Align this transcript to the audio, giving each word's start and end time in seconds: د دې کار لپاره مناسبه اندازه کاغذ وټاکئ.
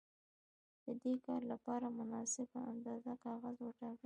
د 0.85 0.87
دې 1.03 1.13
کار 1.25 1.41
لپاره 1.51 1.87
مناسبه 1.99 2.57
اندازه 2.71 3.11
کاغذ 3.23 3.55
وټاکئ. 3.61 3.99